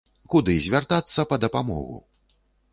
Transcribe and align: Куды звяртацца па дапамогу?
Куды 0.33 0.55
звяртацца 0.67 1.27
па 1.33 1.41
дапамогу? 1.45 2.03